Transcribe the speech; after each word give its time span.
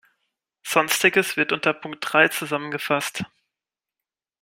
Sonstiges 0.63 1.37
wird 1.37 1.51
unter 1.51 1.73
Punkt 1.73 1.99
drei 2.01 2.27
zusammengefasst. 2.29 3.23